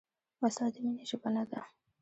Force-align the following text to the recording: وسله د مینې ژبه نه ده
وسله 0.41 0.69
د 0.73 0.75
مینې 0.83 1.03
ژبه 1.09 1.29
نه 1.35 1.43
ده 1.49 1.59